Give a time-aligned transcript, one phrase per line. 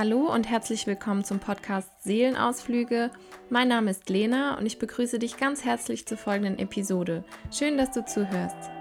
[0.00, 3.10] Hallo und herzlich willkommen zum Podcast Seelenausflüge.
[3.50, 7.22] Mein Name ist Lena und ich begrüße dich ganz herzlich zur folgenden Episode.
[7.52, 8.79] Schön, dass du zuhörst.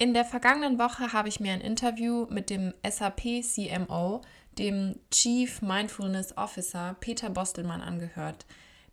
[0.00, 4.22] In der vergangenen Woche habe ich mir ein Interview mit dem SAP CMO
[4.56, 8.46] dem Chief Mindfulness Officer Peter Bostelmann angehört,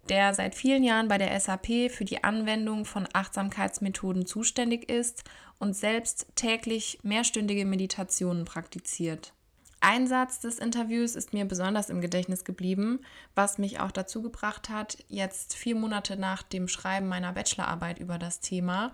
[0.09, 5.23] der seit vielen Jahren bei der SAP für die Anwendung von Achtsamkeitsmethoden zuständig ist
[5.59, 9.31] und selbst täglich mehrstündige Meditationen praktiziert.
[9.79, 12.99] Ein Satz des Interviews ist mir besonders im Gedächtnis geblieben,
[13.33, 18.17] was mich auch dazu gebracht hat, jetzt vier Monate nach dem Schreiben meiner Bachelorarbeit über
[18.17, 18.91] das Thema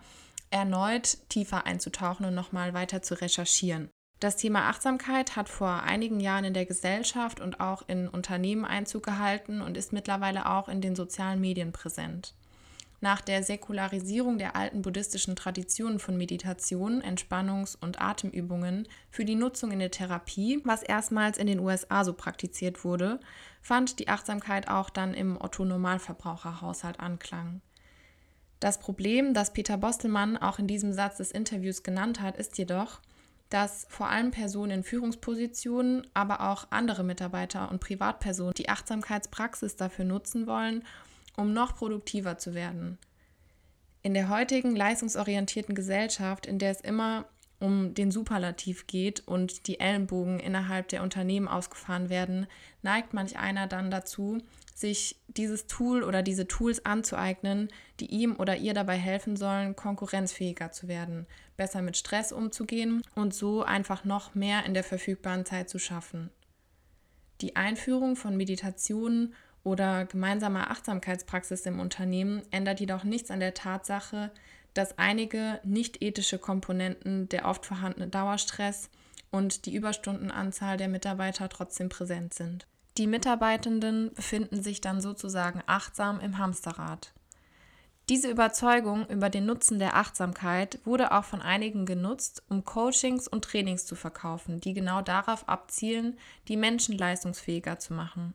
[0.53, 3.89] erneut tiefer einzutauchen und nochmal weiter zu recherchieren.
[4.20, 9.03] Das Thema Achtsamkeit hat vor einigen Jahren in der Gesellschaft und auch in Unternehmen Einzug
[9.03, 12.36] gehalten und ist mittlerweile auch in den sozialen Medien präsent.
[13.02, 19.72] Nach der Säkularisierung der alten buddhistischen Traditionen von Meditation, Entspannungs- und Atemübungen für die Nutzung
[19.72, 23.19] in der Therapie, was erstmals in den USA so praktiziert wurde,
[23.61, 27.61] fand die Achtsamkeit auch dann im Otto-Normalverbraucherhaushalt Anklang.
[28.64, 33.02] Das Problem, das Peter Bostelmann auch in diesem Satz des Interviews genannt hat, ist jedoch,
[33.50, 40.06] dass vor allem Personen in Führungspositionen, aber auch andere Mitarbeiter und Privatpersonen die Achtsamkeitspraxis dafür
[40.06, 40.86] nutzen wollen,
[41.36, 43.00] um noch produktiver zu werden.
[44.02, 47.25] In der heutigen leistungsorientierten Gesellschaft, in der es immer
[47.59, 52.47] um den Superlativ geht und die Ellenbogen innerhalb der Unternehmen ausgefahren werden,
[52.81, 54.38] neigt manch einer dann dazu,
[54.73, 60.72] sich dieses Tool oder diese Tools anzueignen, die ihm oder ihr dabei helfen sollen, konkurrenzfähiger
[60.72, 65.70] zu werden, besser mit Stress umzugehen und so einfach noch mehr in der verfügbaren Zeit
[65.70, 66.30] zu schaffen.
[67.42, 74.31] Die Einführung von Meditationen oder gemeinsamer Achtsamkeitspraxis im Unternehmen ändert jedoch nichts an der Tatsache,
[74.74, 78.90] dass einige nicht ethische Komponenten, der oft vorhandene Dauerstress
[79.31, 82.68] und die Überstundenanzahl der Mitarbeiter trotzdem präsent sind.
[82.98, 87.14] Die Mitarbeitenden befinden sich dann sozusagen achtsam im Hamsterrad.
[88.09, 93.46] Diese Überzeugung über den Nutzen der Achtsamkeit wurde auch von einigen genutzt, um Coachings und
[93.46, 96.18] Trainings zu verkaufen, die genau darauf abzielen,
[96.50, 98.34] die Menschen leistungsfähiger zu machen.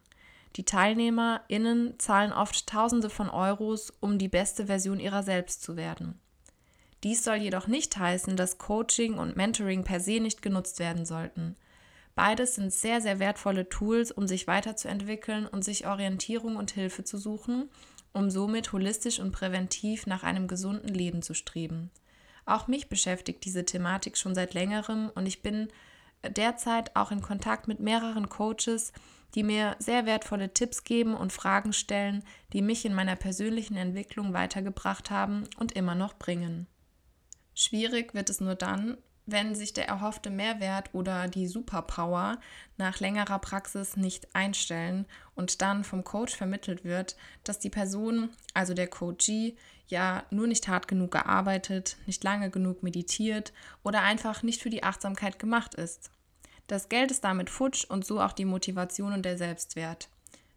[0.57, 6.19] Die TeilnehmerInnen zahlen oft Tausende von Euros, um die beste Version ihrer selbst zu werden.
[7.05, 11.57] Dies soll jedoch nicht heißen, dass Coaching und Mentoring per se nicht genutzt werden sollten.
[12.19, 17.17] Beides sind sehr, sehr wertvolle Tools, um sich weiterzuentwickeln und sich Orientierung und Hilfe zu
[17.17, 17.71] suchen,
[18.13, 21.93] um somit holistisch und präventiv nach einem gesunden Leben zu streben.
[22.45, 25.69] Auch mich beschäftigt diese Thematik schon seit längerem und ich bin
[26.29, 28.93] derzeit auch in Kontakt mit mehreren Coaches,
[29.37, 34.33] die mir sehr wertvolle Tipps geben und Fragen stellen, die mich in meiner persönlichen Entwicklung
[34.33, 36.67] weitergebracht haben und immer noch bringen.
[37.55, 38.99] Schwierig wird es nur dann,
[39.31, 42.39] wenn sich der erhoffte Mehrwert oder die Superpower
[42.79, 48.73] nach längerer Praxis nicht einstellen und dann vom Coach vermittelt wird, dass die Person, also
[48.73, 49.57] der Coachee,
[49.87, 53.53] ja nur nicht hart genug gearbeitet, nicht lange genug meditiert
[53.83, 56.11] oder einfach nicht für die Achtsamkeit gemacht ist.
[56.67, 60.09] Das Geld ist damit futsch und so auch die Motivation und der Selbstwert.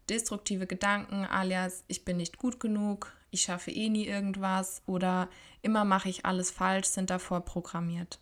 [0.08, 5.28] Destruktive Gedanken alias ich bin nicht gut genug, ich schaffe eh nie irgendwas oder
[5.60, 8.21] immer mache ich alles falsch sind davor programmiert.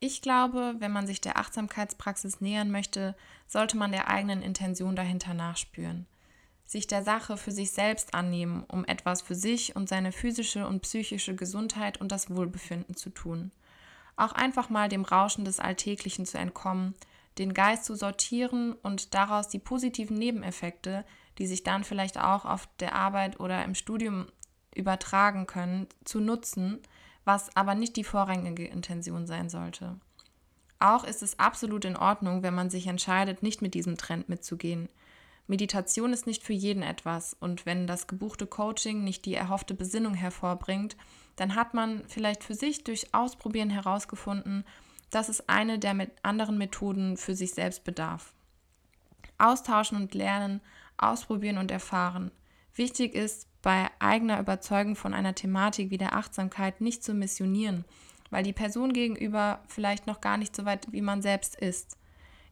[0.00, 3.16] Ich glaube, wenn man sich der Achtsamkeitspraxis nähern möchte,
[3.48, 6.06] sollte man der eigenen Intention dahinter nachspüren.
[6.64, 10.82] Sich der Sache für sich selbst annehmen, um etwas für sich und seine physische und
[10.82, 13.50] psychische Gesundheit und das Wohlbefinden zu tun.
[14.16, 16.94] Auch einfach mal dem Rauschen des Alltäglichen zu entkommen,
[17.38, 21.04] den Geist zu sortieren und daraus die positiven Nebeneffekte,
[21.38, 24.26] die sich dann vielleicht auch auf der Arbeit oder im Studium
[24.74, 26.80] übertragen können, zu nutzen,
[27.28, 30.00] was aber nicht die vorrangige Intention sein sollte.
[30.78, 34.88] Auch ist es absolut in Ordnung, wenn man sich entscheidet, nicht mit diesem Trend mitzugehen.
[35.46, 40.14] Meditation ist nicht für jeden etwas und wenn das gebuchte Coaching nicht die erhoffte Besinnung
[40.14, 40.96] hervorbringt,
[41.36, 44.64] dann hat man vielleicht für sich durch Ausprobieren herausgefunden,
[45.10, 48.32] dass es eine der mit anderen Methoden für sich selbst bedarf.
[49.36, 50.62] Austauschen und lernen,
[50.96, 52.30] ausprobieren und erfahren.
[52.78, 57.84] Wichtig ist, bei eigener Überzeugung von einer Thematik wie der Achtsamkeit nicht zu missionieren,
[58.30, 61.98] weil die Person gegenüber vielleicht noch gar nicht so weit wie man selbst ist.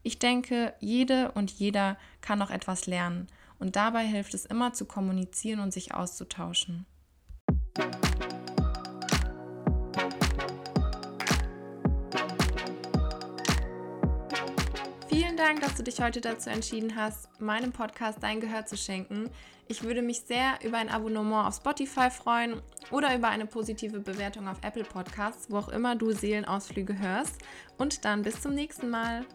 [0.03, 3.27] Ich denke, jede und jeder kann noch etwas lernen
[3.57, 6.85] und dabei hilft es immer zu kommunizieren und sich auszutauschen.
[15.37, 19.29] Vielen Dank, dass du dich heute dazu entschieden hast, meinem Podcast dein Gehör zu schenken.
[19.67, 24.47] Ich würde mich sehr über ein Abonnement auf Spotify freuen oder über eine positive Bewertung
[24.47, 27.35] auf Apple Podcasts, wo auch immer du Seelenausflüge hörst.
[27.77, 29.27] Und dann bis zum nächsten Mal.